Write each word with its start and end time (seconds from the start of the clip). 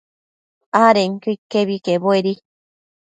adenquio 0.85 1.31
iquebi 1.37 1.75
quebuedi 1.85 2.33